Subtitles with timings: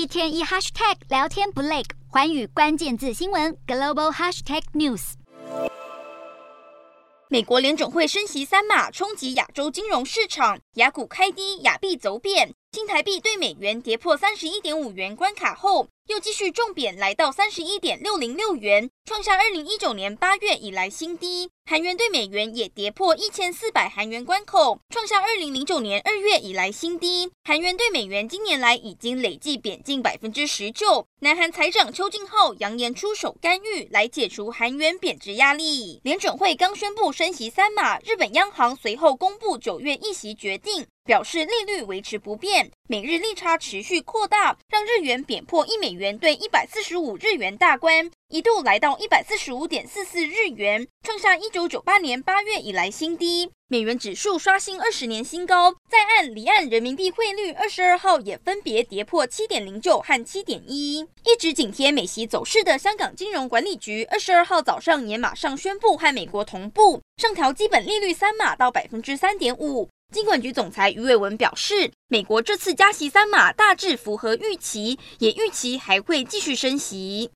[0.00, 5.12] 一天一 hashtag 聊天不累，环宇关键字新闻 global hashtag news。
[7.28, 21.48] 美国联准会升息三码，冲击亚洲金融市场，雅股开低，亚币走贬，新台币对美元跌破三十一点五元关卡后，又继续重贬，来到三十一点六零六元，创下二零一九年八月以来新低。
[21.64, 27.30] 韩元对美元也跌破一千四百韩元关口，创下二零零九年二月以来新低。
[27.44, 31.06] 韩元对美元今年来已经累计贬近百分之十九。
[31.20, 36.00] 南韩财长邱正浩扬言出手干预，来解除韩元贬值压力。
[36.02, 48.10] 联准会刚宣布升息三码，日本央行随后公布九月议息决定，表示利率维持不变，美日利差持续扩大，让日元贬破一美元兑一百四十五日元大关。
[48.30, 53.48] 一度来到一百四十五点四四日元，创下一九九八年八月以来新低。
[53.68, 60.98] 美元指数刷新二十年新高，在岸离岸人民币汇率二十二号也分别跌破七点零九和七点一。
[60.98, 69.88] 一直紧贴美息走势的香港金融管理局二十二号早上也马上宣布和美国同步上调基本利率三码到百分之三点五。
[70.10, 77.28] 金管局总裁余伟文表示，美国这次加息三码大致符合预期，也预期还会继续升息。